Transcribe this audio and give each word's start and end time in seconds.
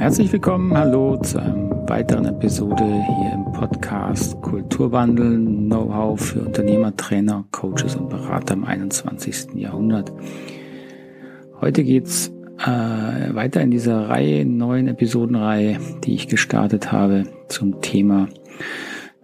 Herzlich 0.00 0.32
willkommen, 0.32 0.74
hallo 0.74 1.18
zu 1.18 1.42
einer 1.42 1.86
weiteren 1.86 2.24
Episode 2.24 2.82
hier 2.84 3.32
im 3.34 3.52
Podcast 3.52 4.40
Kulturwandel, 4.40 5.36
Know-how 5.36 6.18
für 6.18 6.40
Unternehmer, 6.40 6.96
Trainer, 6.96 7.44
Coaches 7.50 7.96
und 7.96 8.08
Berater 8.08 8.54
im 8.54 8.64
21. 8.64 9.56
Jahrhundert. 9.56 10.10
Heute 11.60 11.84
geht's 11.84 12.32
äh, 12.60 13.34
weiter 13.34 13.60
in 13.60 13.70
dieser 13.70 14.08
Reihe, 14.08 14.46
neuen 14.46 14.88
Episodenreihe, 14.88 15.78
die 16.02 16.14
ich 16.14 16.28
gestartet 16.28 16.90
habe 16.92 17.24
zum 17.48 17.82
Thema, 17.82 18.30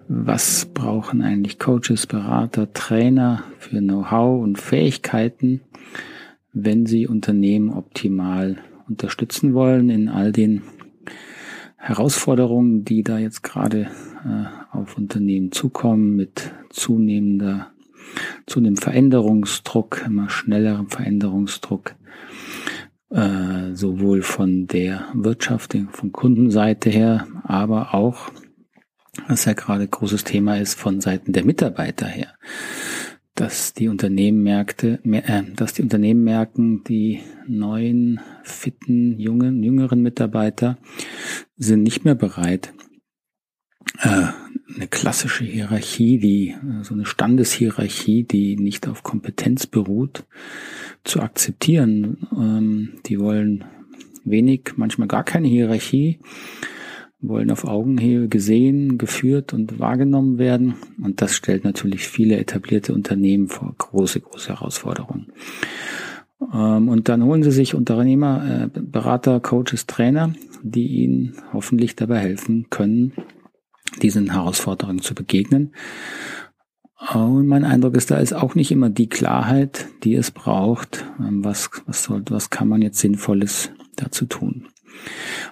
was 0.09 0.67
brauchen 0.75 1.23
eigentlich 1.23 1.59
Coaches, 1.59 2.07
Berater, 2.07 2.71
Trainer 2.75 3.45
für 3.59 3.79
Know-how 3.79 4.43
und 4.43 4.59
Fähigkeiten, 4.59 5.63
wenn 6.53 6.85
sie 6.85 7.07
Unternehmen 7.07 7.71
optimal 7.71 8.59
unterstützen 8.89 9.55
wollen 9.55 9.91
in 9.91 10.09
all 10.09 10.33
den 10.33 10.63
Herausforderungen, 11.77 12.85
die 12.85 13.03
da 13.03 13.19
jetzt 13.19 13.43
gerade 13.43 13.91
äh, 14.25 14.77
auf 14.77 14.97
Unternehmen 14.97 15.53
zukommen 15.53 16.17
mit 16.17 16.53
zunehmender, 16.71 17.71
zunehmendem 18.47 18.83
Veränderungsdruck, 18.83 20.03
immer 20.05 20.29
schnellerem 20.31 20.89
Veränderungsdruck, 20.89 21.95
äh, 23.11 23.73
sowohl 23.75 24.23
von 24.23 24.67
der 24.67 25.07
Wirtschaft, 25.15 25.77
von 25.93 26.13
Kundenseite 26.13 26.91
her, 26.91 27.27
aber 27.45 27.95
auch, 27.95 28.31
was 29.29 29.45
ja 29.45 29.53
gerade 29.53 29.87
großes 29.87 30.25
Thema 30.25 30.59
ist, 30.59 30.79
von 30.79 31.01
Seiten 31.01 31.33
der 31.33 31.45
Mitarbeiter 31.45 32.07
her 32.07 32.35
dass 33.37 33.75
die 33.75 33.89
Unternehmen 33.89 34.43
merkte, 34.43 34.99
äh, 35.05 35.43
dass 35.55 35.75
die 35.75 35.83
Unternehmen 35.83 36.25
merken, 36.25 36.83
die 36.85 37.21
neuen, 37.47 38.21
fitten, 38.43 39.19
jungen, 39.21 39.63
jüngeren 39.63 40.03
Mitarbeiter 40.03 40.79
sind 41.57 41.83
nicht 41.83 42.05
mehr 42.05 42.15
bereit, 42.15 42.73
äh, 44.01 44.29
eine 44.75 44.89
klassische 44.89 45.45
Hierarchie, 45.45 46.19
die 46.19 46.57
so 46.83 46.95
eine 46.95 47.07
Standeshierarchie, 47.07 48.25
die 48.25 48.57
nicht 48.57 48.89
auf 48.89 49.03
Kompetenz 49.03 49.67
beruht, 49.67 50.25
zu 51.05 51.21
akzeptieren. 51.21 52.27
Ähm, 52.37 52.95
die 53.07 53.21
wollen 53.21 53.65
wenig, 54.25 54.73
manchmal 54.77 55.09
gar 55.09 55.25
keine 55.25 55.47
Hierarchie 55.47 56.19
wollen 57.21 57.51
auf 57.51 57.65
Augenhöhe 57.65 58.29
gesehen, 58.29 58.99
geführt 58.99 59.53
und 59.53 59.79
wahrgenommen 59.79 60.39
werden. 60.39 60.75
Und 61.03 61.23
das 61.23 61.35
stellt 61.35 61.65
natürlich 61.65 62.09
viele 62.09 62.37
etablierte 62.37 62.93
Unternehmen 62.93 63.49
vor 63.49 63.75
große, 63.77 64.21
große 64.21 64.49
Herausforderungen. 64.49 65.33
Ähm, 66.53 66.89
und 66.89 67.09
dann 67.09 67.25
holen 67.25 67.43
sie 67.43 67.53
sich 67.53 67.75
Unternehmer, 67.75 68.71
äh, 68.75 68.81
Berater, 68.81 69.41
Coaches, 69.41 69.87
Trainer, 69.87 70.35
die 70.63 70.87
ihnen 70.87 71.37
hoffentlich 71.53 71.97
dabei 71.97 72.19
helfen 72.19 72.67
können, 72.71 73.13
diesen 74.03 74.33
Herausforderungen 74.33 75.01
zu 75.01 75.15
begegnen. 75.15 75.73
Und 77.13 77.47
mein 77.47 77.65
Eindruck 77.65 77.95
ist, 77.95 78.11
da 78.11 78.19
ist 78.19 78.33
auch 78.33 78.55
nicht 78.55 78.71
immer 78.71 78.89
die 78.89 79.09
Klarheit, 79.09 79.87
die 80.03 80.15
es 80.15 80.31
braucht. 80.31 81.05
Ähm, 81.19 81.45
was, 81.45 81.71
was, 81.87 82.05
soll, 82.05 82.23
was 82.29 82.51
kann 82.51 82.69
man 82.69 82.83
jetzt 82.83 82.99
Sinnvolles 82.99 83.71
dazu 83.97 84.27
tun? 84.27 84.69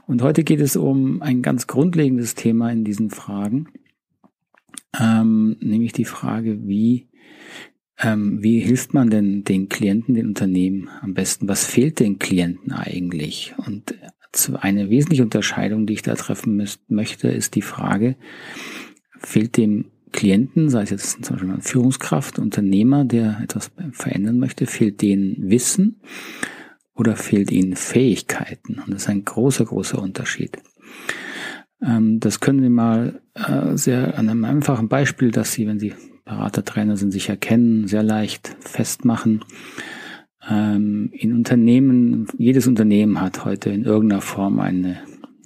Und 0.06 0.22
heute 0.22 0.44
geht 0.44 0.60
es 0.60 0.76
um 0.76 1.22
ein 1.22 1.42
ganz 1.42 1.66
grundlegendes 1.66 2.34
Thema 2.34 2.70
in 2.70 2.84
diesen 2.84 3.10
Fragen, 3.10 3.68
ähm, 5.00 5.56
nämlich 5.60 5.92
die 5.92 6.04
Frage, 6.04 6.66
wie, 6.68 7.08
ähm, 7.98 8.42
wie 8.42 8.60
hilft 8.60 8.92
man 8.92 9.10
denn 9.10 9.44
den 9.44 9.68
Klienten, 9.68 10.14
den 10.14 10.26
Unternehmen 10.26 10.88
am 11.00 11.14
besten? 11.14 11.48
Was 11.48 11.64
fehlt 11.64 12.00
den 12.00 12.18
Klienten 12.18 12.72
eigentlich? 12.72 13.54
Und 13.56 13.94
eine 14.60 14.90
wesentliche 14.90 15.22
Unterscheidung, 15.22 15.86
die 15.86 15.94
ich 15.94 16.02
da 16.02 16.14
treffen 16.14 16.56
müsst, 16.56 16.90
möchte, 16.90 17.28
ist 17.28 17.54
die 17.54 17.62
Frage, 17.62 18.16
fehlt 19.18 19.56
dem 19.56 19.86
Klienten, 20.12 20.68
sei 20.68 20.82
es 20.82 20.90
jetzt 20.90 21.24
zum 21.24 21.36
Beispiel 21.36 21.50
eine 21.50 21.62
Führungskraft, 21.62 22.38
Unternehmer, 22.38 23.04
der 23.04 23.40
etwas 23.42 23.72
verändern 23.92 24.38
möchte, 24.38 24.66
fehlt 24.66 25.02
denen 25.02 25.50
Wissen 25.50 26.00
oder 26.94 27.16
fehlt 27.16 27.50
ihnen 27.50 27.76
Fähigkeiten? 27.76 28.78
Und 28.78 28.94
das 28.94 29.02
ist 29.02 29.08
ein 29.08 29.24
großer, 29.24 29.64
großer 29.64 30.00
Unterschied. 30.00 30.58
Ähm, 31.82 32.20
das 32.20 32.40
können 32.40 32.62
Sie 32.62 32.68
mal 32.68 33.20
äh, 33.34 33.76
sehr 33.76 34.18
an 34.18 34.28
einem 34.28 34.44
einfachen 34.44 34.88
Beispiel, 34.88 35.30
dass 35.30 35.52
Sie, 35.52 35.66
wenn 35.66 35.80
Sie 35.80 35.94
Berater, 36.24 36.64
Trainer 36.64 36.96
sind, 36.96 37.10
sich 37.10 37.28
erkennen, 37.28 37.86
sehr 37.86 38.02
leicht 38.02 38.56
festmachen. 38.60 39.44
Ähm, 40.48 41.10
in 41.12 41.34
Unternehmen, 41.34 42.26
jedes 42.38 42.66
Unternehmen 42.66 43.20
hat 43.20 43.44
heute 43.44 43.70
in 43.70 43.84
irgendeiner 43.84 44.22
Form 44.22 44.58
eine 44.58 44.98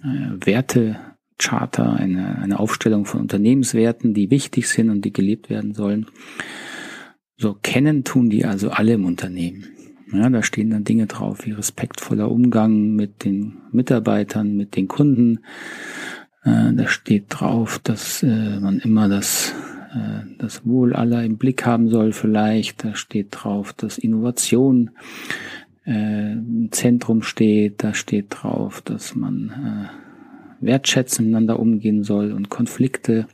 äh, 0.05 0.47
Wertecharta, 0.47 1.95
eine, 1.95 2.39
eine 2.39 2.61
Aufstellung 2.61 3.07
von 3.07 3.21
Unternehmenswerten, 3.21 4.15
die 4.15 4.31
wichtig 4.31 4.69
sind 4.69 4.91
und 4.91 5.05
die 5.05 5.13
gelebt 5.13 5.51
werden 5.51 5.75
sollen. 5.75 6.07
So 7.37 7.55
kennen 7.55 8.05
tun 8.05 8.31
die 8.31 8.45
also 8.45 8.71
alle 8.71 8.95
im 8.95 9.05
Unternehmen. 9.05 9.67
Ja, 10.13 10.31
da 10.31 10.43
stehen 10.43 10.71
dann 10.71 10.85
Dinge 10.85 11.07
drauf 11.07 11.45
wie 11.45 11.53
respektvoller 11.53 12.31
Umgang 12.31 12.95
mit 12.95 13.25
den 13.25 13.59
Mitarbeitern, 13.73 14.57
mit 14.57 14.75
den 14.75 14.89
Kunden. 14.89 15.41
Äh, 16.45 16.73
da 16.73 16.89
steht 16.89 17.27
drauf, 17.29 17.79
dass 17.79 18.23
äh, 18.23 18.59
man 18.59 18.79
immer 18.79 19.09
das, 19.09 19.55
äh, 19.93 20.25
das 20.39 20.65
Wohl 20.65 20.95
aller 20.95 21.25
im 21.25 21.37
Blick 21.37 21.67
haben 21.67 21.89
soll 21.89 22.13
vielleicht. 22.13 22.85
Da 22.85 22.95
steht 22.95 23.29
drauf, 23.33 23.73
dass 23.73 23.99
Innovation 23.99 24.91
im 25.85 26.69
Zentrum 26.71 27.23
steht. 27.23 27.83
Da 27.83 27.95
steht 27.95 28.27
drauf, 28.29 28.83
dass 28.83 29.15
man 29.15 29.89
wertschätzend 30.61 31.29
miteinander 31.29 31.59
umgehen 31.59 32.05
soll 32.05 32.33
und 32.33 32.51
Konflikte 32.51 33.27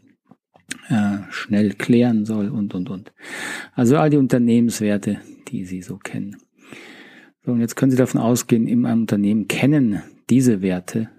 schnell 1.30 1.70
klären 1.70 2.24
soll 2.24 2.50
und, 2.50 2.72
und, 2.76 2.90
und. 2.90 3.12
Also 3.74 3.96
all 3.96 4.08
die 4.08 4.18
Unternehmenswerte, 4.18 5.18
die 5.48 5.64
Sie 5.64 5.82
so 5.82 5.96
kennen. 5.96 6.36
So, 7.44 7.52
und 7.52 7.60
jetzt 7.60 7.76
können 7.76 7.90
Sie 7.90 7.98
davon 7.98 8.20
ausgehen, 8.20 8.66
in 8.66 8.86
einem 8.86 9.02
Unternehmen 9.02 9.48
kennen 9.48 10.02
diese 10.30 10.62
Werte 10.62 11.10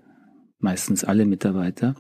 meistens 0.60 1.04
alle 1.04 1.26
Mitarbeiter. 1.26 1.96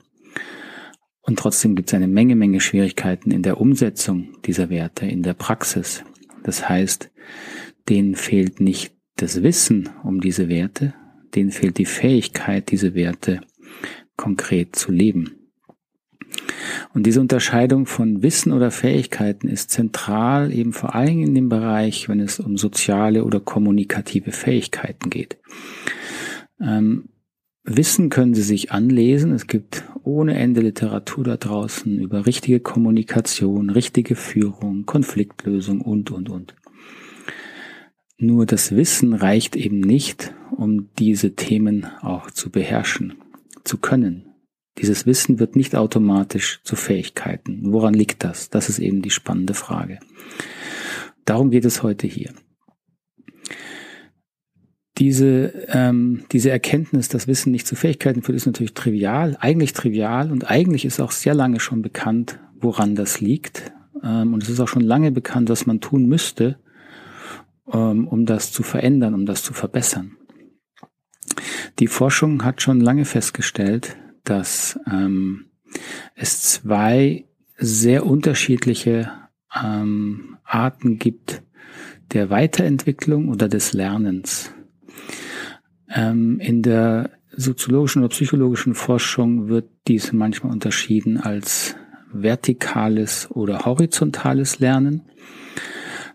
Und 1.22 1.38
trotzdem 1.38 1.75
gibt 1.75 1.90
es 1.90 1.94
eine 1.94 2.08
Menge, 2.08 2.36
Menge 2.36 2.59
Schwierigkeiten 2.59 3.31
in 3.31 3.44
der 3.44 3.62
Umsetzung 3.62 4.38
dieser 4.46 4.69
Werte, 4.69 5.06
in 5.06 5.22
der 5.22 5.34
Praxis. 5.34 6.03
Das 6.44 6.68
heißt, 6.68 7.12
denen 7.90 8.16
fehlt 8.16 8.59
nicht 8.59 8.96
das 9.16 9.44
Wissen 9.44 9.90
um 10.03 10.22
diese 10.22 10.50
Werte, 10.50 10.94
denen 11.36 11.52
fehlt 11.52 11.78
die 11.78 11.86
Fähigkeit, 11.86 12.72
diese 12.72 12.96
Werte 12.96 13.42
konkret 14.18 14.75
zu 14.75 14.92
leben. 14.92 15.44
Und 16.94 17.06
diese 17.06 17.22
Unterscheidung 17.22 17.86
von 17.86 18.24
Wissen 18.24 18.52
oder 18.52 18.72
Fähigkeiten 18.72 19.47
ist 19.47 19.72
zentral 19.72 20.53
eben 20.53 20.74
vor 20.74 20.96
allem 20.96 21.22
in 21.22 21.36
dem 21.36 21.50
Bereich, 21.50 22.09
wenn 22.09 22.19
es 22.19 22.40
um 22.40 22.58
soziale 22.58 23.24
oder 23.24 23.40
kommunikative 23.40 24.31
Fähigkeiten 24.31 25.09
geht. 25.09 25.38
Ähm, 26.59 27.09
Wissen 27.68 28.09
können 28.09 28.36
Sie 28.36 28.44
sich 28.44 28.72
anlesen. 28.72 29.31
Es 29.31 29.47
gibt 29.47 29.84
ohne 30.03 30.36
Ende 30.36 30.62
Literatur 30.62 31.24
da 31.24 31.36
draußen 31.36 32.00
über 32.00 32.28
richtige 32.28 32.59
Kommunikation, 32.59 33.72
richtige 33.72 34.16
Führung, 34.16 34.86
Konfliktlösung 34.86 35.81
und, 35.81 36.12
und, 36.12 36.30
und. 36.30 36.56
Nur 38.18 38.46
das 38.46 38.75
Wissen 38.75 39.13
reicht 39.13 39.56
eben 39.56 39.80
nicht, 39.80 40.34
um 40.56 40.90
diese 41.00 41.36
Themen 41.36 41.88
auch 42.02 42.30
zu 42.30 42.52
beherrschen, 42.52 43.16
zu 43.63 43.78
können. 43.80 44.25
Dieses 44.78 45.06
Wissen 45.06 45.40
wird 45.40 45.56
nicht 45.56 45.75
automatisch 45.75 46.62
zu 46.63 46.75
Fähigkeiten. 46.75 47.72
Woran 47.72 47.94
liegt 47.94 48.24
das? 48.24 48.50
Das 48.50 48.69
ist 48.69 48.80
eben 48.80 49.02
die 49.02 49.09
spannende 49.09 49.53
Frage. 49.53 50.00
Darum 51.24 51.50
geht 51.50 51.66
es 51.66 51.81
heute 51.81 52.08
hier. 52.08 52.34
Diese, 54.97 55.68
ähm, 55.68 56.24
diese 56.31 56.51
Erkenntnis, 56.51 57.10
dass 57.10 57.27
Wissen 57.27 57.51
nicht 57.51 57.68
zu 57.68 57.75
Fähigkeiten 57.75 58.22
führt, 58.22 58.38
ist 58.38 58.45
natürlich 58.45 58.74
trivial, 58.74 59.36
eigentlich 59.39 59.74
trivial 59.74 60.31
und 60.31 60.50
eigentlich 60.50 60.86
ist 60.86 61.01
auch 61.01 61.12
sehr 61.12 61.33
lange 61.33 61.60
schon 61.60 61.81
bekannt, 61.81 62.39
woran 62.60 62.95
das 62.95 63.19
liegt. 63.19 63.74
Ähm, 64.04 64.33
und 64.33 64.44
es 64.44 64.50
ist 64.50 64.60
auch 64.60 64.69
schon 64.69 64.83
lange 64.83 65.12
bekannt, 65.12 65.50
was 65.50 65.66
man 65.66 65.81
tun 65.81 66.06
müsste, 66.06 66.60
ähm, 67.71 68.07
um 68.07 68.25
das 68.25 68.51
zu 68.54 68.63
verändern, 68.63 69.13
um 69.13 69.25
das 69.25 69.44
zu 69.44 69.54
verbessern. 69.54 70.16
Die 71.80 71.88
Forschung 71.88 72.45
hat 72.45 72.62
schon 72.62 72.80
lange 72.80 73.04
festgestellt, 73.04 73.98
dass 74.25 74.80
ähm, 74.92 75.45
es 76.16 76.42
zwei 76.42 77.25
sehr 77.57 78.06
unterschiedliche 78.06 79.12
ähm, 79.63 80.38
Arten 80.44 81.00
gibt 81.00 81.42
der 82.12 82.30
Weiterentwicklung 82.30 83.30
oder 83.30 83.48
des 83.48 83.74
Lernens. 83.74 84.51
Ähm, 85.89 86.39
in 86.39 86.62
der 86.62 87.10
soziologischen 87.31 88.04
oder 88.04 88.10
psychologischen 88.10 88.75
Forschung 88.75 89.48
wird 89.48 89.69
dies 89.88 90.13
manchmal 90.13 90.54
unterschieden 90.54 91.19
als 91.19 91.75
vertikales 92.12 93.30
oder 93.31 93.66
horizontales 93.66 94.60
Lernen. 94.60 95.01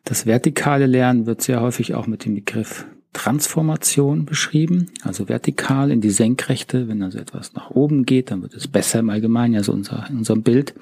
Das 0.04 0.26
vertikale 0.26 0.86
Lernen 0.86 1.26
wird 1.26 1.42
sehr 1.42 1.60
häufig 1.60 1.94
auch 1.94 2.06
mit 2.06 2.24
dem 2.24 2.34
Begriff 2.34 2.86
Transformation 3.12 4.24
beschrieben, 4.24 4.86
also 5.02 5.28
vertikal 5.28 5.90
in 5.90 6.00
die 6.00 6.10
Senkrechte. 6.10 6.86
Wenn 6.86 7.02
also 7.02 7.18
etwas 7.18 7.54
nach 7.54 7.70
oben 7.70 8.04
geht, 8.04 8.30
dann 8.30 8.42
wird 8.42 8.54
es 8.54 8.68
besser 8.68 9.00
im 9.00 9.10
Allgemeinen, 9.10 9.56
also 9.56 9.72
unser, 9.72 10.06
in 10.08 10.18
unserem 10.18 10.42
Bild. 10.42 10.74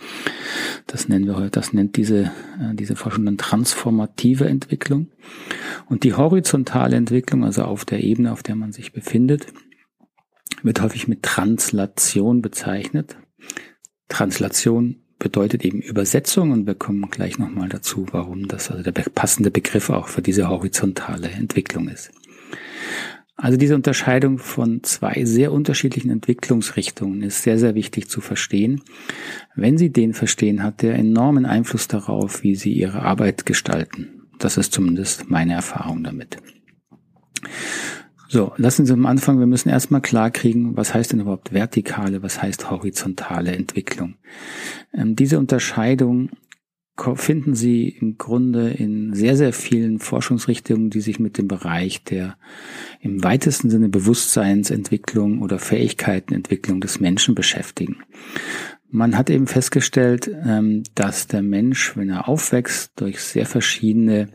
Das 0.86 1.08
nennen 1.08 1.26
wir 1.26 1.36
heute, 1.36 1.50
das 1.50 1.72
nennt 1.72 1.96
diese, 1.96 2.24
äh, 2.60 2.74
diese 2.74 2.96
Forschung 2.96 3.24
dann 3.24 3.38
transformative 3.38 4.46
Entwicklung. 4.46 5.08
Und 5.88 6.04
die 6.04 6.14
horizontale 6.14 6.96
Entwicklung, 6.96 7.44
also 7.44 7.62
auf 7.64 7.86
der 7.86 8.04
Ebene, 8.04 8.32
auf 8.32 8.42
der 8.42 8.56
man 8.56 8.72
sich 8.72 8.92
befindet, 8.92 9.46
wird 10.62 10.82
häufig 10.82 11.08
mit 11.08 11.22
Translation 11.22 12.42
bezeichnet. 12.42 13.16
Translation 14.08 14.96
bedeutet 15.18 15.64
eben 15.64 15.80
Übersetzung 15.80 16.52
und 16.52 16.66
wir 16.66 16.74
kommen 16.74 17.08
gleich 17.10 17.38
nochmal 17.38 17.68
dazu, 17.68 18.06
warum 18.12 18.48
das 18.48 18.70
also 18.70 18.82
der 18.82 18.92
passende 18.92 19.50
Begriff 19.50 19.90
auch 19.90 20.08
für 20.08 20.22
diese 20.22 20.48
horizontale 20.48 21.28
Entwicklung 21.28 21.88
ist. 21.88 22.10
Also 23.40 23.56
diese 23.56 23.76
Unterscheidung 23.76 24.38
von 24.38 24.82
zwei 24.82 25.24
sehr 25.24 25.52
unterschiedlichen 25.52 26.10
Entwicklungsrichtungen 26.10 27.22
ist 27.22 27.42
sehr, 27.42 27.56
sehr 27.56 27.76
wichtig 27.76 28.08
zu 28.08 28.20
verstehen. 28.20 28.82
Wenn 29.54 29.78
Sie 29.78 29.90
den 29.90 30.12
verstehen, 30.12 30.64
hat 30.64 30.82
der 30.82 30.96
enormen 30.96 31.46
Einfluss 31.46 31.86
darauf, 31.86 32.42
wie 32.42 32.56
Sie 32.56 32.72
Ihre 32.72 33.02
Arbeit 33.02 33.46
gestalten. 33.46 34.26
Das 34.40 34.56
ist 34.56 34.72
zumindest 34.72 35.30
meine 35.30 35.54
Erfahrung 35.54 36.02
damit. 36.02 36.38
So, 38.26 38.52
lassen 38.56 38.86
Sie 38.86 38.92
am 38.92 39.06
Anfang, 39.06 39.38
wir 39.38 39.46
müssen 39.46 39.68
erstmal 39.68 40.02
klar 40.02 40.32
kriegen, 40.32 40.76
was 40.76 40.92
heißt 40.92 41.12
denn 41.12 41.20
überhaupt 41.20 41.52
vertikale, 41.52 42.22
was 42.24 42.42
heißt 42.42 42.70
horizontale 42.70 43.52
Entwicklung. 43.52 44.16
Ähm, 44.92 45.14
diese 45.14 45.38
Unterscheidung 45.38 46.30
finden 47.14 47.54
Sie 47.54 47.88
im 47.88 48.18
Grunde 48.18 48.70
in 48.70 49.14
sehr, 49.14 49.36
sehr 49.36 49.52
vielen 49.52 49.98
Forschungsrichtungen, 49.98 50.90
die 50.90 51.00
sich 51.00 51.18
mit 51.20 51.38
dem 51.38 51.48
Bereich 51.48 52.04
der 52.04 52.36
im 53.00 53.22
weitesten 53.22 53.70
Sinne 53.70 53.88
Bewusstseinsentwicklung 53.88 55.40
oder 55.42 55.58
Fähigkeitenentwicklung 55.58 56.80
des 56.80 57.00
Menschen 57.00 57.34
beschäftigen. 57.34 57.98
Man 58.90 59.16
hat 59.16 59.30
eben 59.30 59.46
festgestellt, 59.46 60.30
ähm, 60.44 60.82
dass 60.94 61.26
der 61.26 61.42
Mensch, 61.42 61.96
wenn 61.96 62.08
er 62.08 62.28
aufwächst, 62.28 62.92
durch 62.96 63.20
sehr 63.20 63.46
verschiedene 63.46 64.28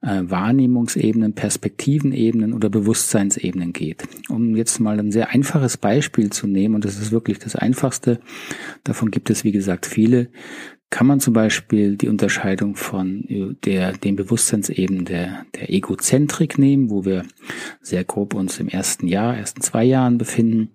äh, 0.00 0.22
Wahrnehmungsebenen, 0.22 1.34
Perspektivenebenen 1.34 2.52
oder 2.52 2.70
Bewusstseinsebenen 2.70 3.72
geht. 3.72 4.04
Um 4.28 4.56
jetzt 4.56 4.78
mal 4.78 4.98
ein 4.98 5.10
sehr 5.10 5.30
einfaches 5.30 5.76
Beispiel 5.76 6.30
zu 6.30 6.46
nehmen, 6.46 6.74
und 6.74 6.84
das 6.84 6.98
ist 6.98 7.12
wirklich 7.12 7.38
das 7.38 7.56
Einfachste, 7.56 8.20
davon 8.84 9.10
gibt 9.10 9.30
es 9.30 9.44
wie 9.44 9.52
gesagt 9.52 9.84
viele, 9.84 10.30
kann 10.90 11.06
man 11.06 11.20
zum 11.20 11.34
Beispiel 11.34 11.96
die 11.96 12.08
Unterscheidung 12.08 12.76
von 12.76 13.24
äh, 13.28 13.54
der, 13.64 13.92
den 13.92 14.16
Bewusstseinsebenen 14.16 15.04
der, 15.04 15.46
der 15.54 15.72
Egozentrik 15.72 16.58
nehmen, 16.58 16.90
wo 16.90 17.04
wir 17.04 17.24
sehr 17.80 18.04
grob 18.04 18.34
uns 18.34 18.60
im 18.60 18.68
ersten 18.68 19.08
Jahr, 19.08 19.36
ersten 19.36 19.60
zwei 19.60 19.84
Jahren 19.84 20.18
befinden. 20.18 20.70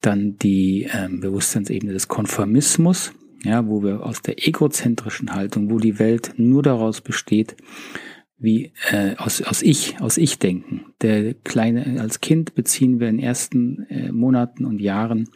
Dann 0.00 0.38
die 0.38 0.88
ähm, 0.92 1.20
Bewusstseinsebene 1.20 1.92
des 1.92 2.08
Konformismus, 2.08 3.12
ja, 3.42 3.66
wo 3.66 3.82
wir 3.82 4.04
aus 4.04 4.22
der 4.22 4.46
egozentrischen 4.46 5.34
Haltung, 5.34 5.70
wo 5.70 5.78
die 5.78 5.98
Welt 5.98 6.34
nur 6.36 6.62
daraus 6.62 7.00
besteht, 7.00 7.56
wie 8.38 8.72
äh, 8.90 9.16
aus, 9.16 9.42
aus 9.42 9.62
Ich, 9.62 10.00
aus 10.00 10.18
Ich 10.18 10.38
denken. 10.38 10.86
Der 11.00 11.34
kleine, 11.34 12.00
als 12.00 12.20
Kind 12.20 12.54
beziehen 12.54 13.00
wir 13.00 13.08
in 13.08 13.18
ersten 13.18 13.86
äh, 13.88 14.12
Monaten 14.12 14.64
und 14.64 14.80
Jahren 14.80 15.28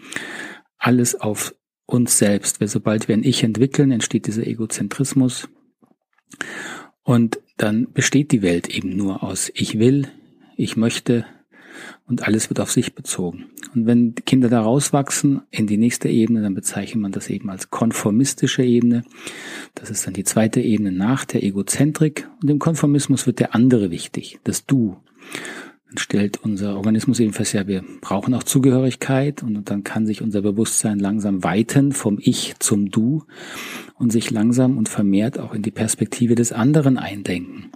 alles 0.78 1.14
auf 1.14 1.54
uns 1.86 2.18
selbst. 2.18 2.60
Weil 2.60 2.68
sobald 2.68 3.08
wir 3.08 3.16
ein 3.16 3.24
Ich 3.24 3.42
entwickeln, 3.42 3.90
entsteht 3.90 4.26
dieser 4.26 4.46
Egozentrismus. 4.46 5.48
Und 7.02 7.40
dann 7.56 7.92
besteht 7.92 8.32
die 8.32 8.42
Welt 8.42 8.68
eben 8.68 8.96
nur 8.96 9.22
aus 9.22 9.50
Ich 9.54 9.78
will, 9.78 10.08
ich 10.56 10.76
möchte, 10.76 11.24
und 12.06 12.26
alles 12.26 12.50
wird 12.50 12.60
auf 12.60 12.70
sich 12.70 12.94
bezogen. 12.94 13.46
Und 13.74 13.86
wenn 13.86 14.14
Kinder 14.14 14.48
da 14.48 14.60
rauswachsen 14.60 15.42
in 15.50 15.66
die 15.66 15.76
nächste 15.76 16.08
Ebene, 16.08 16.42
dann 16.42 16.54
bezeichnet 16.54 17.00
man 17.00 17.12
das 17.12 17.30
eben 17.30 17.50
als 17.50 17.70
konformistische 17.70 18.64
Ebene. 18.64 19.04
Das 19.74 19.90
ist 19.90 20.06
dann 20.06 20.14
die 20.14 20.24
zweite 20.24 20.60
Ebene 20.60 20.92
nach 20.92 21.24
der 21.24 21.42
Egozentrik. 21.42 22.28
Und 22.42 22.50
im 22.50 22.58
Konformismus 22.58 23.26
wird 23.26 23.38
der 23.38 23.54
andere 23.54 23.90
wichtig, 23.90 24.40
das 24.44 24.66
Du. 24.66 24.96
Stellt 25.98 26.38
unser 26.42 26.76
Organismus 26.76 27.20
eben 27.20 27.32
fest, 27.32 27.52
ja, 27.54 27.66
wir 27.66 27.82
brauchen 28.00 28.34
auch 28.34 28.42
Zugehörigkeit 28.42 29.42
und 29.42 29.70
dann 29.70 29.84
kann 29.84 30.06
sich 30.06 30.22
unser 30.22 30.42
Bewusstsein 30.42 30.98
langsam 30.98 31.42
weiten 31.42 31.92
vom 31.92 32.18
Ich 32.20 32.54
zum 32.58 32.90
Du 32.90 33.24
und 33.94 34.10
sich 34.10 34.30
langsam 34.30 34.78
und 34.78 34.88
vermehrt 34.88 35.38
auch 35.38 35.54
in 35.54 35.62
die 35.62 35.70
Perspektive 35.70 36.34
des 36.34 36.52
anderen 36.52 36.98
eindenken. 36.98 37.70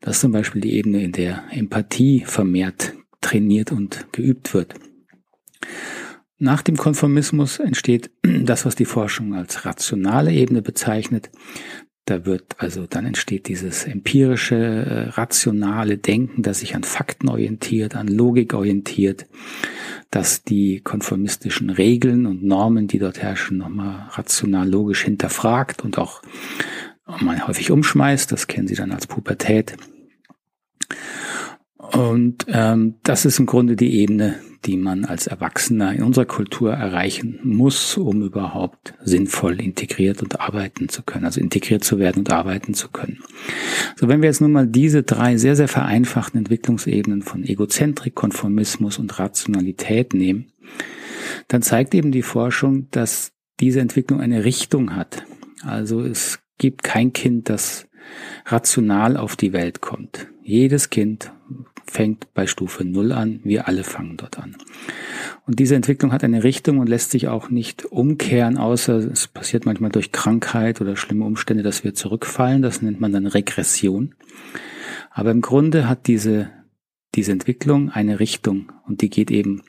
Das 0.00 0.16
ist 0.16 0.20
zum 0.22 0.32
Beispiel 0.32 0.60
die 0.60 0.72
Ebene, 0.74 1.02
in 1.02 1.12
der 1.12 1.44
Empathie 1.50 2.24
vermehrt 2.26 2.94
trainiert 3.22 3.72
und 3.72 4.12
geübt 4.12 4.52
wird. 4.52 4.74
Nach 6.38 6.60
dem 6.60 6.76
Konformismus 6.76 7.60
entsteht 7.60 8.10
das, 8.22 8.66
was 8.66 8.74
die 8.74 8.84
Forschung 8.84 9.34
als 9.34 9.64
rationale 9.64 10.32
Ebene 10.32 10.60
bezeichnet. 10.60 11.30
Da 12.04 12.26
wird 12.26 12.56
also, 12.58 12.86
dann 12.86 13.06
entsteht 13.06 13.46
dieses 13.46 13.84
empirische, 13.84 14.56
äh, 14.56 15.08
rationale 15.10 15.98
Denken, 15.98 16.42
das 16.42 16.58
sich 16.60 16.74
an 16.74 16.82
Fakten 16.82 17.28
orientiert, 17.28 17.94
an 17.94 18.08
Logik 18.08 18.54
orientiert, 18.54 19.26
dass 20.10 20.42
die 20.42 20.80
konformistischen 20.80 21.70
Regeln 21.70 22.26
und 22.26 22.42
Normen, 22.42 22.88
die 22.88 22.98
dort 22.98 23.22
herrschen, 23.22 23.58
nochmal 23.58 24.08
rational 24.10 24.68
logisch 24.68 25.04
hinterfragt 25.04 25.84
und 25.84 25.96
auch 25.96 26.22
mal 27.20 27.46
häufig 27.46 27.70
umschmeißt. 27.70 28.32
Das 28.32 28.48
kennen 28.48 28.66
Sie 28.66 28.74
dann 28.74 28.90
als 28.90 29.06
Pubertät. 29.06 29.76
Und 31.92 32.46
ähm, 32.48 32.94
das 33.02 33.24
ist 33.24 33.38
im 33.38 33.46
Grunde 33.46 33.76
die 33.76 34.00
Ebene, 34.00 34.36
die 34.64 34.76
man 34.76 35.04
als 35.04 35.26
Erwachsener 35.26 35.92
in 35.92 36.02
unserer 36.02 36.24
Kultur 36.24 36.72
erreichen 36.72 37.40
muss, 37.42 37.96
um 37.96 38.22
überhaupt 38.22 38.94
sinnvoll 39.02 39.60
integriert 39.60 40.22
und 40.22 40.40
arbeiten 40.40 40.88
zu 40.88 41.02
können, 41.02 41.24
also 41.24 41.40
integriert 41.40 41.84
zu 41.84 41.98
werden 41.98 42.20
und 42.20 42.32
arbeiten 42.32 42.72
zu 42.74 42.88
können. 42.88 43.18
So, 43.96 44.08
wenn 44.08 44.22
wir 44.22 44.28
jetzt 44.28 44.40
nun 44.40 44.52
mal 44.52 44.66
diese 44.66 45.02
drei 45.02 45.36
sehr, 45.36 45.56
sehr 45.56 45.68
vereinfachten 45.68 46.38
Entwicklungsebenen 46.38 47.22
von 47.22 47.44
Egozentrik, 47.44 48.14
Konformismus 48.14 48.98
und 48.98 49.18
Rationalität 49.18 50.14
nehmen, 50.14 50.52
dann 51.48 51.62
zeigt 51.62 51.94
eben 51.94 52.12
die 52.12 52.22
Forschung, 52.22 52.88
dass 52.90 53.32
diese 53.60 53.80
Entwicklung 53.80 54.20
eine 54.20 54.44
Richtung 54.44 54.96
hat. 54.96 55.24
Also 55.62 56.00
es 56.02 56.38
gibt 56.58 56.82
kein 56.82 57.12
Kind, 57.12 57.48
das 57.48 57.88
rational 58.46 59.16
auf 59.16 59.36
die 59.36 59.52
Welt 59.52 59.80
kommt. 59.80 60.28
Jedes 60.42 60.90
Kind 60.90 61.32
fängt 61.86 62.32
bei 62.34 62.46
Stufe 62.46 62.84
Null 62.84 63.12
an. 63.12 63.40
Wir 63.44 63.68
alle 63.68 63.84
fangen 63.84 64.16
dort 64.16 64.38
an. 64.38 64.56
Und 65.46 65.58
diese 65.58 65.74
Entwicklung 65.74 66.12
hat 66.12 66.24
eine 66.24 66.44
Richtung 66.44 66.78
und 66.78 66.88
lässt 66.88 67.10
sich 67.10 67.28
auch 67.28 67.50
nicht 67.50 67.84
umkehren, 67.86 68.58
außer 68.58 68.96
es 68.96 69.28
passiert 69.28 69.66
manchmal 69.66 69.90
durch 69.90 70.12
Krankheit 70.12 70.80
oder 70.80 70.96
schlimme 70.96 71.24
Umstände, 71.24 71.62
dass 71.62 71.84
wir 71.84 71.94
zurückfallen. 71.94 72.62
Das 72.62 72.82
nennt 72.82 73.00
man 73.00 73.12
dann 73.12 73.26
Regression. 73.26 74.14
Aber 75.10 75.30
im 75.30 75.40
Grunde 75.40 75.88
hat 75.88 76.06
diese, 76.06 76.50
diese 77.14 77.32
Entwicklung 77.32 77.90
eine 77.90 78.20
Richtung 78.20 78.72
und 78.86 79.02
die 79.02 79.10
geht 79.10 79.30
eben 79.30 79.62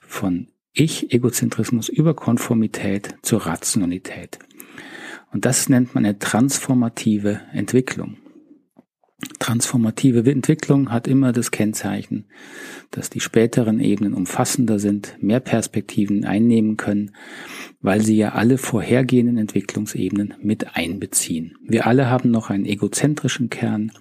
von 0.00 0.48
Ich-Egozentrismus 0.72 1.88
über 1.88 2.14
Konformität 2.14 3.16
zur 3.22 3.46
Rationalität. 3.46 4.38
Und 5.32 5.44
das 5.44 5.68
nennt 5.68 5.94
man 5.94 6.04
eine 6.04 6.18
transformative 6.18 7.40
Entwicklung. 7.52 8.16
Transformative 9.38 10.30
Entwicklung 10.30 10.90
hat 10.90 11.08
immer 11.08 11.32
das 11.32 11.50
Kennzeichen, 11.50 12.26
dass 12.90 13.08
die 13.08 13.20
späteren 13.20 13.80
Ebenen 13.80 14.12
umfassender 14.12 14.78
sind, 14.78 15.16
mehr 15.20 15.40
Perspektiven 15.40 16.26
einnehmen 16.26 16.76
können, 16.76 17.12
weil 17.80 18.02
sie 18.02 18.16
ja 18.16 18.32
alle 18.32 18.58
vorhergehenden 18.58 19.38
Entwicklungsebenen 19.38 20.34
mit 20.42 20.76
einbeziehen. 20.76 21.56
Wir 21.66 21.86
alle 21.86 22.10
haben 22.10 22.30
noch 22.30 22.50
einen 22.50 22.66
egozentrischen 22.66 23.48
Kern. 23.48 23.92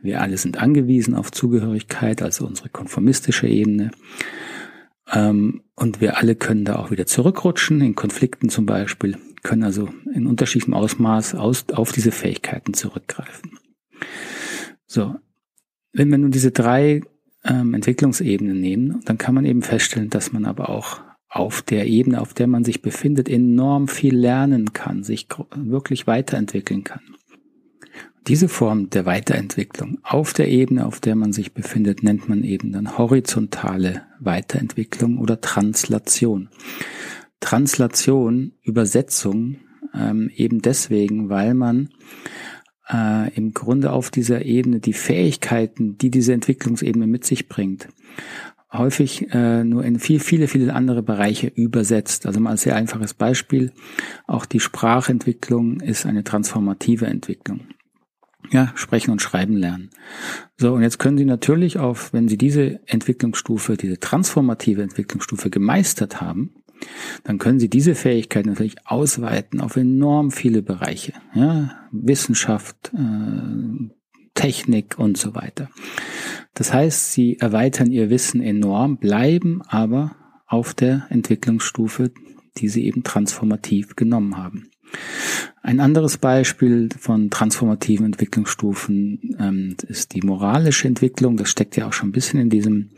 Wir 0.00 0.22
alle 0.22 0.38
sind 0.38 0.56
angewiesen 0.56 1.14
auf 1.14 1.30
Zugehörigkeit, 1.30 2.22
also 2.22 2.46
unsere 2.46 2.70
konformistische 2.70 3.48
Ebene. 3.48 3.90
Ähm, 5.12 5.62
und 5.74 6.00
wir 6.00 6.16
alle 6.16 6.36
können 6.36 6.64
da 6.64 6.76
auch 6.76 6.90
wieder 6.90 7.04
zurückrutschen, 7.04 7.82
in 7.82 7.94
Konflikten 7.94 8.48
zum 8.48 8.64
Beispiel, 8.64 9.18
können 9.42 9.64
also 9.64 9.90
in 10.14 10.26
unterschiedlichem 10.26 10.74
Ausmaß 10.74 11.34
auf 11.34 11.92
diese 11.92 12.12
Fähigkeiten 12.12 12.72
zurückgreifen. 12.72 13.58
So, 14.86 15.16
wenn 15.92 16.10
wir 16.10 16.18
nun 16.18 16.30
diese 16.30 16.50
drei 16.50 17.02
ähm, 17.44 17.74
Entwicklungsebenen 17.74 18.60
nehmen, 18.60 19.00
dann 19.04 19.18
kann 19.18 19.34
man 19.34 19.44
eben 19.44 19.62
feststellen, 19.62 20.10
dass 20.10 20.32
man 20.32 20.44
aber 20.44 20.70
auch 20.70 21.00
auf 21.28 21.62
der 21.62 21.86
Ebene, 21.86 22.20
auf 22.20 22.34
der 22.34 22.46
man 22.46 22.64
sich 22.64 22.80
befindet, 22.82 23.28
enorm 23.28 23.88
viel 23.88 24.16
lernen 24.16 24.72
kann, 24.72 25.04
sich 25.04 25.28
wirklich 25.54 26.06
weiterentwickeln 26.06 26.84
kann. 26.84 27.02
Diese 28.26 28.48
Form 28.48 28.90
der 28.90 29.06
Weiterentwicklung 29.06 29.98
auf 30.02 30.32
der 30.32 30.48
Ebene, 30.48 30.84
auf 30.84 31.00
der 31.00 31.16
man 31.16 31.32
sich 31.32 31.52
befindet, 31.52 32.02
nennt 32.02 32.28
man 32.28 32.44
eben 32.44 32.72
dann 32.72 32.98
horizontale 32.98 34.02
Weiterentwicklung 34.20 35.18
oder 35.18 35.40
Translation. 35.40 36.48
Translation, 37.40 38.52
Übersetzung, 38.62 39.58
ähm, 39.94 40.30
eben 40.34 40.60
deswegen, 40.60 41.28
weil 41.30 41.54
man 41.54 41.90
äh, 42.92 43.32
im 43.34 43.54
Grunde 43.54 43.92
auf 43.92 44.10
dieser 44.10 44.44
Ebene 44.44 44.80
die 44.80 44.92
Fähigkeiten, 44.92 45.98
die 45.98 46.10
diese 46.10 46.32
Entwicklungsebene 46.32 47.06
mit 47.06 47.24
sich 47.24 47.48
bringt, 47.48 47.88
häufig 48.72 49.32
äh, 49.32 49.64
nur 49.64 49.84
in 49.84 49.98
viel, 49.98 50.20
viele, 50.20 50.48
viele 50.48 50.74
andere 50.74 51.02
Bereiche 51.02 51.46
übersetzt. 51.48 52.26
Also 52.26 52.40
mal 52.40 52.52
ein 52.52 52.56
sehr 52.56 52.76
einfaches 52.76 53.14
Beispiel. 53.14 53.72
Auch 54.26 54.46
die 54.46 54.60
Sprachentwicklung 54.60 55.80
ist 55.80 56.06
eine 56.06 56.24
transformative 56.24 57.06
Entwicklung. 57.06 57.60
Ja, 58.50 58.72
sprechen 58.76 59.10
und 59.10 59.20
schreiben 59.20 59.56
lernen. 59.56 59.90
So, 60.56 60.72
und 60.72 60.82
jetzt 60.82 60.98
können 60.98 61.18
Sie 61.18 61.24
natürlich 61.24 61.78
auf, 61.78 62.12
wenn 62.12 62.28
Sie 62.28 62.38
diese 62.38 62.80
Entwicklungsstufe, 62.86 63.76
diese 63.76 64.00
transformative 64.00 64.82
Entwicklungsstufe 64.82 65.50
gemeistert 65.50 66.20
haben, 66.20 66.54
dann 67.24 67.38
können 67.38 67.58
Sie 67.58 67.68
diese 67.68 67.94
Fähigkeit 67.94 68.46
natürlich 68.46 68.76
ausweiten 68.86 69.60
auf 69.60 69.76
enorm 69.76 70.30
viele 70.30 70.62
Bereiche. 70.62 71.12
Ja, 71.34 71.86
Wissenschaft, 71.90 72.92
äh, 72.94 73.88
Technik 74.34 74.98
und 74.98 75.16
so 75.16 75.34
weiter. 75.34 75.68
Das 76.54 76.72
heißt, 76.72 77.12
Sie 77.12 77.38
erweitern 77.38 77.90
Ihr 77.90 78.10
Wissen 78.10 78.40
enorm, 78.40 78.98
bleiben 78.98 79.62
aber 79.66 80.16
auf 80.46 80.74
der 80.74 81.06
Entwicklungsstufe, 81.10 82.12
die 82.56 82.68
Sie 82.68 82.84
eben 82.86 83.02
transformativ 83.02 83.96
genommen 83.96 84.36
haben. 84.36 84.70
Ein 85.62 85.80
anderes 85.80 86.16
Beispiel 86.16 86.88
von 86.98 87.30
transformativen 87.30 88.06
Entwicklungsstufen 88.06 89.36
ähm, 89.38 89.76
ist 89.86 90.14
die 90.14 90.22
moralische 90.22 90.88
Entwicklung. 90.88 91.36
Das 91.36 91.50
steckt 91.50 91.76
ja 91.76 91.86
auch 91.86 91.92
schon 91.92 92.08
ein 92.08 92.12
bisschen 92.12 92.40
in 92.40 92.48
diesem 92.48 92.90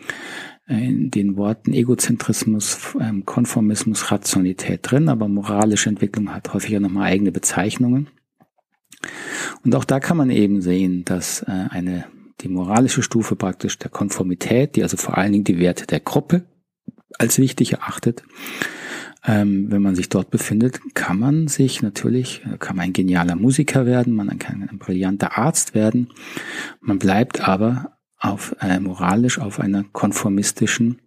in 0.71 1.11
den 1.11 1.37
Worten 1.37 1.73
Egozentrismus, 1.73 2.97
ähm, 3.01 3.27
Konformismus, 3.27 4.13
Rationalität 4.13 4.81
drin, 4.83 5.09
aber 5.09 5.27
moralische 5.27 5.89
Entwicklung 5.89 6.33
hat 6.33 6.55
häufiger 6.55 6.79
nochmal 6.79 7.11
eigene 7.11 7.33
Bezeichnungen. 7.33 8.09
Und 9.65 9.75
auch 9.75 9.85
da 9.85 9.99
kann 9.99 10.17
man 10.17 10.31
eben 10.31 10.63
sehen, 10.63 11.05
dass 11.05 11.43
äh, 11.43 11.67
eine 11.71 12.05
die 12.41 12.49
moralische 12.49 13.03
Stufe 13.03 13.37
praktisch 13.37 13.79
der 13.79 13.91
Konformität, 13.91 14.77
die 14.77 14.83
also 14.83 14.97
vor 14.97 15.19
allen 15.19 15.33
Dingen 15.33 15.45
die 15.45 15.59
Werte 15.59 15.87
der 15.87 16.01
Gruppe 16.01 16.45
als 17.19 17.39
wichtig 17.39 17.73
erachtet, 17.73 18.23
ähm, 19.27 19.71
wenn 19.71 19.83
man 19.83 19.97
sich 19.97 20.09
dort 20.09 20.31
befindet, 20.31 20.81
kann 20.95 21.19
man 21.19 21.49
sich 21.49 21.83
natürlich, 21.83 22.43
kann 22.59 22.77
man 22.77 22.87
ein 22.87 22.93
genialer 22.93 23.37
Musiker 23.37 23.85
werden, 23.85 24.15
man 24.15 24.39
kann 24.39 24.67
ein 24.71 24.79
brillanter 24.79 25.37
Arzt 25.37 25.75
werden. 25.75 26.09
Man 26.81 26.99
bleibt 26.99 27.47
aber 27.47 27.99
auf 28.21 28.55
äh, 28.61 28.79
moralisch 28.79 29.39
auf 29.39 29.59
einer 29.61 29.85
konformistischen 29.93 31.01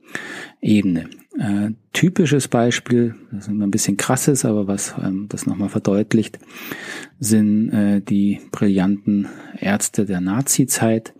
Ebene. 0.61 1.09
Äh, 1.37 1.71
typisches 1.93 2.47
Beispiel, 2.47 3.15
das 3.31 3.45
ist 3.45 3.47
immer 3.49 3.65
ein 3.65 3.71
bisschen 3.71 3.97
krasses, 3.97 4.45
aber 4.45 4.67
was 4.67 4.95
ähm, 5.01 5.27
das 5.29 5.45
nochmal 5.45 5.69
verdeutlicht, 5.69 6.39
sind 7.19 7.69
äh, 7.69 8.01
die 8.01 8.41
brillanten 8.51 9.27
Ärzte 9.57 10.05
der 10.05 10.21
Nazi-Zeit, 10.21 11.13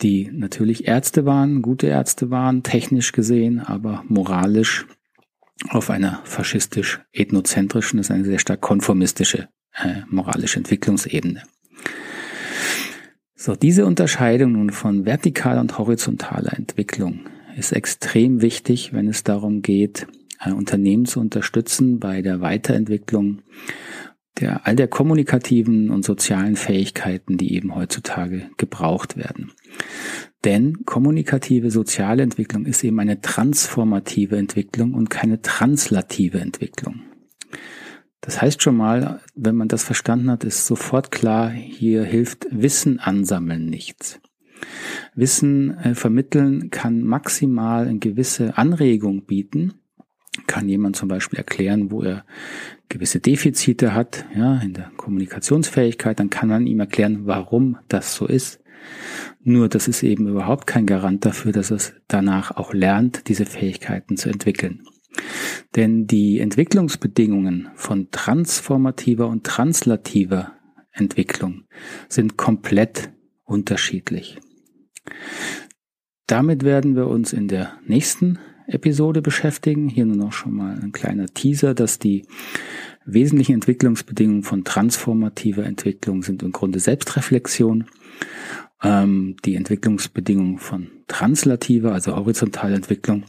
die 0.00 0.30
natürlich 0.32 0.88
Ärzte 0.88 1.24
waren, 1.24 1.62
gute 1.62 1.86
Ärzte 1.86 2.30
waren, 2.30 2.62
technisch 2.62 3.12
gesehen, 3.12 3.60
aber 3.60 4.04
moralisch 4.08 4.86
auf 5.68 5.90
einer 5.90 6.20
faschistisch-ethnozentrischen, 6.24 7.98
das 7.98 8.06
ist 8.06 8.10
eine 8.10 8.24
sehr 8.24 8.38
stark 8.38 8.60
konformistische 8.60 9.48
äh, 9.74 10.02
moralische 10.08 10.58
Entwicklungsebene. 10.58 11.42
So, 13.44 13.56
diese 13.56 13.86
Unterscheidung 13.86 14.52
nun 14.52 14.70
von 14.70 15.02
vertikaler 15.02 15.60
und 15.60 15.76
horizontaler 15.76 16.56
Entwicklung 16.56 17.22
ist 17.56 17.72
extrem 17.72 18.40
wichtig, 18.40 18.92
wenn 18.92 19.08
es 19.08 19.24
darum 19.24 19.62
geht, 19.62 20.06
ein 20.38 20.52
Unternehmen 20.52 21.06
zu 21.06 21.18
unterstützen 21.18 21.98
bei 21.98 22.22
der 22.22 22.40
Weiterentwicklung 22.40 23.42
der, 24.38 24.64
all 24.64 24.76
der 24.76 24.86
kommunikativen 24.86 25.90
und 25.90 26.04
sozialen 26.04 26.54
Fähigkeiten, 26.54 27.36
die 27.36 27.54
eben 27.54 27.74
heutzutage 27.74 28.48
gebraucht 28.58 29.16
werden. 29.16 29.50
Denn 30.44 30.84
kommunikative 30.84 31.72
soziale 31.72 32.22
Entwicklung 32.22 32.64
ist 32.64 32.84
eben 32.84 33.00
eine 33.00 33.22
transformative 33.22 34.36
Entwicklung 34.36 34.94
und 34.94 35.10
keine 35.10 35.42
translative 35.42 36.38
Entwicklung. 36.38 37.00
Das 38.22 38.40
heißt 38.40 38.62
schon 38.62 38.76
mal, 38.76 39.20
wenn 39.34 39.56
man 39.56 39.68
das 39.68 39.82
verstanden 39.82 40.30
hat, 40.30 40.44
ist 40.44 40.66
sofort 40.66 41.10
klar, 41.10 41.50
hier 41.50 42.04
hilft 42.04 42.46
Wissen 42.50 43.00
ansammeln 43.00 43.66
nichts. 43.66 44.20
Wissen 45.14 45.76
äh, 45.78 45.94
vermitteln 45.96 46.70
kann 46.70 47.02
maximal 47.02 47.88
eine 47.88 47.98
gewisse 47.98 48.56
Anregung 48.56 49.24
bieten. 49.24 49.74
Kann 50.46 50.68
jemand 50.68 50.96
zum 50.96 51.08
Beispiel 51.08 51.38
erklären, 51.38 51.90
wo 51.90 52.02
er 52.02 52.24
gewisse 52.88 53.18
Defizite 53.18 53.92
hat, 53.92 54.24
ja, 54.34 54.58
in 54.58 54.72
der 54.72 54.92
Kommunikationsfähigkeit, 54.96 56.20
dann 56.20 56.30
kann 56.30 56.48
man 56.48 56.66
ihm 56.66 56.78
erklären, 56.78 57.26
warum 57.26 57.78
das 57.88 58.14
so 58.14 58.26
ist. 58.26 58.60
Nur 59.42 59.68
das 59.68 59.88
ist 59.88 60.04
eben 60.04 60.28
überhaupt 60.28 60.68
kein 60.68 60.86
Garant 60.86 61.24
dafür, 61.24 61.50
dass 61.50 61.72
es 61.72 61.94
danach 62.06 62.52
auch 62.52 62.72
lernt, 62.72 63.28
diese 63.28 63.46
Fähigkeiten 63.46 64.16
zu 64.16 64.28
entwickeln. 64.28 64.84
Denn 65.76 66.06
die 66.06 66.40
Entwicklungsbedingungen 66.40 67.70
von 67.74 68.10
transformativer 68.10 69.28
und 69.28 69.44
translativer 69.44 70.52
Entwicklung 70.92 71.64
sind 72.08 72.36
komplett 72.36 73.10
unterschiedlich. 73.44 74.38
Damit 76.26 76.64
werden 76.64 76.96
wir 76.96 77.08
uns 77.08 77.32
in 77.32 77.48
der 77.48 77.78
nächsten 77.86 78.38
Episode 78.66 79.22
beschäftigen. 79.22 79.88
Hier 79.88 80.06
nur 80.06 80.16
noch 80.16 80.32
schon 80.32 80.54
mal 80.54 80.78
ein 80.80 80.92
kleiner 80.92 81.26
Teaser, 81.26 81.74
dass 81.74 81.98
die 81.98 82.26
wesentlichen 83.04 83.54
Entwicklungsbedingungen 83.54 84.42
von 84.42 84.64
transformativer 84.64 85.64
Entwicklung 85.64 86.22
sind 86.22 86.42
im 86.42 86.52
Grunde 86.52 86.78
Selbstreflexion 86.78 87.86
ähm, 88.82 89.36
die 89.44 89.54
Entwicklungsbedingung 89.54 90.58
von 90.58 90.88
translativer, 91.06 91.92
also 91.92 92.16
horizontale 92.16 92.74
Entwicklung, 92.74 93.24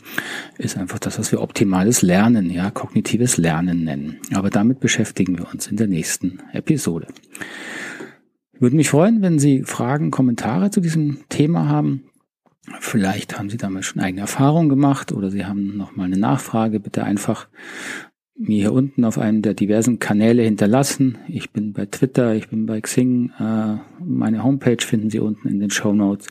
ist 0.58 0.78
einfach 0.78 1.00
das, 1.00 1.20
was 1.20 1.32
wir 1.32 1.42
optimales 1.42 2.02
Lernen, 2.02 2.50
ja, 2.50 2.72
kognitives 2.72 3.38
Lernen 3.38 3.84
nennen. 3.84 4.20
Aber 4.34 4.50
damit 4.50 4.80
beschäftigen 4.80 5.38
wir 5.38 5.52
uns 5.52 5.68
in 5.68 5.78
der 5.78 5.88
nächsten 5.88 6.40
Episode. 6.54 7.08
Würde 8.60 8.76
mich 8.76 8.90
freuen, 8.90 9.22
wenn 9.22 9.40
Sie 9.40 9.64
Fragen, 9.64 10.12
Kommentare 10.12 10.72
zu 10.72 10.80
diesem 10.80 11.28
Thema 11.30 11.68
haben. 11.68 12.04
Vielleicht 12.80 13.38
haben 13.38 13.50
Sie 13.50 13.58
damals 13.58 13.86
schon 13.86 14.02
eigene 14.02 14.22
Erfahrungen 14.22 14.70
gemacht 14.70 15.12
oder 15.12 15.30
Sie 15.30 15.46
haben 15.46 15.76
noch 15.76 15.96
mal 15.96 16.06
eine 16.06 16.18
Nachfrage. 16.18 16.80
Bitte 16.80 17.04
einfach 17.04 17.48
mir 18.36 18.58
hier 18.58 18.74
unten 18.74 19.06
auf 19.06 19.20
einem 19.20 19.42
der 19.42 19.54
diversen 19.54 20.00
Kanäle 20.00 20.42
hinterlassen. 20.42 21.18
Ich 21.28 21.52
bin 21.52 21.74
bei 21.74 21.86
Twitter, 21.86 22.34
ich 22.34 22.50
bin 22.50 22.66
bei 22.66 22.82
Xing. 22.82 23.32
Äh, 23.40 23.78
meine 24.04 24.44
Homepage 24.44 24.84
finden 24.84 25.10
Sie 25.10 25.20
unten 25.20 25.48
in 25.48 25.60
den 25.60 25.70
Show 25.70 25.94
Notes. 25.94 26.28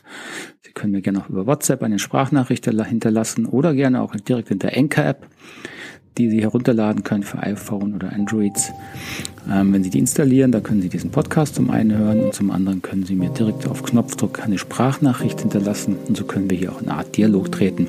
Sie 0.61 0.73
können 0.73 0.91
mir 0.91 1.01
gerne 1.01 1.19
auch 1.19 1.29
über 1.29 1.47
WhatsApp 1.47 1.81
eine 1.81 1.99
Sprachnachricht 1.99 2.65
hinterlassen 2.65 3.45
oder 3.45 3.73
gerne 3.73 4.01
auch 4.01 4.15
direkt 4.15 4.51
in 4.51 4.59
der 4.59 4.77
Anchor-App, 4.77 5.27
die 6.17 6.29
Sie 6.29 6.41
herunterladen 6.41 7.03
können 7.03 7.23
für 7.23 7.39
iPhone 7.39 7.95
oder 7.95 8.11
Androids. 8.11 8.73
Ähm, 9.49 9.71
wenn 9.71 9.83
Sie 9.83 9.89
die 9.89 9.99
installieren, 9.99 10.51
da 10.51 10.59
können 10.59 10.81
Sie 10.81 10.89
diesen 10.89 11.11
Podcast 11.11 11.55
zum 11.55 11.69
einen 11.69 11.97
hören 11.97 12.19
und 12.19 12.33
zum 12.33 12.51
anderen 12.51 12.81
können 12.81 13.05
Sie 13.05 13.15
mir 13.15 13.29
direkt 13.29 13.65
auf 13.65 13.81
Knopfdruck 13.81 14.43
eine 14.43 14.57
Sprachnachricht 14.57 15.39
hinterlassen 15.39 15.95
und 16.07 16.17
so 16.17 16.25
können 16.25 16.49
wir 16.49 16.57
hier 16.57 16.73
auch 16.73 16.81
eine 16.81 16.95
Art 16.95 17.15
Dialog 17.15 17.49
treten. 17.49 17.87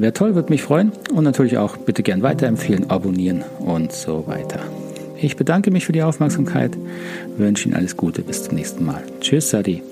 Wäre 0.00 0.14
toll, 0.14 0.34
würde 0.34 0.50
mich 0.50 0.62
freuen. 0.62 0.92
Und 1.14 1.24
natürlich 1.24 1.58
auch 1.58 1.76
bitte 1.76 2.02
gern 2.02 2.22
weiterempfehlen, 2.22 2.88
abonnieren 2.90 3.44
und 3.58 3.92
so 3.92 4.26
weiter. 4.26 4.60
Ich 5.18 5.36
bedanke 5.36 5.70
mich 5.70 5.84
für 5.84 5.92
die 5.92 6.02
Aufmerksamkeit, 6.02 6.76
wünsche 7.36 7.68
Ihnen 7.68 7.76
alles 7.76 7.96
Gute, 7.98 8.22
bis 8.22 8.44
zum 8.44 8.54
nächsten 8.54 8.84
Mal. 8.86 9.02
Tschüss, 9.20 9.50
Sadi. 9.50 9.82